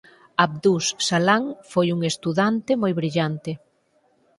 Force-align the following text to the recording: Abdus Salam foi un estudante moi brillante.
Abdus 0.45 0.85
Salam 1.07 1.43
foi 1.71 1.87
un 1.95 1.99
estudante 2.11 2.71
moi 2.81 2.93
brillante. 2.99 3.51